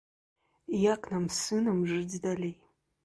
Як 0.93 1.01
нам 1.15 1.27
з 1.35 1.37
сынам 1.41 1.77
жыць 1.93 2.21
далей? 2.29 2.55